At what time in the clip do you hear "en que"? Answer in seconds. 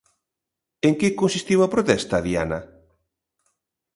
0.87-1.17